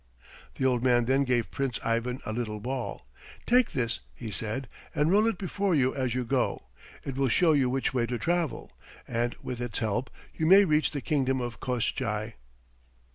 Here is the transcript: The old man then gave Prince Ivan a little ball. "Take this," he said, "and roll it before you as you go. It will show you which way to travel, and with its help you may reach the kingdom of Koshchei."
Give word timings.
The 0.55 0.65
old 0.65 0.81
man 0.83 1.05
then 1.05 1.25
gave 1.25 1.51
Prince 1.51 1.79
Ivan 1.85 2.21
a 2.25 2.33
little 2.33 2.59
ball. 2.59 3.05
"Take 3.45 3.73
this," 3.73 3.99
he 4.15 4.31
said, 4.31 4.67
"and 4.95 5.11
roll 5.11 5.27
it 5.27 5.37
before 5.37 5.75
you 5.75 5.93
as 5.93 6.15
you 6.15 6.25
go. 6.25 6.63
It 7.05 7.15
will 7.15 7.29
show 7.29 7.51
you 7.51 7.69
which 7.69 7.93
way 7.93 8.07
to 8.07 8.17
travel, 8.17 8.71
and 9.07 9.35
with 9.43 9.61
its 9.61 9.77
help 9.77 10.09
you 10.33 10.47
may 10.47 10.65
reach 10.65 10.89
the 10.89 11.01
kingdom 11.01 11.39
of 11.39 11.59
Koshchei." 11.59 12.33